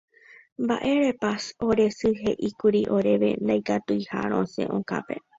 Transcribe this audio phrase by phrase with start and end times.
[0.61, 1.31] Mba'érepa
[1.67, 5.15] ore sy he'íkuri oréve ndaikatuiha rosẽ okápe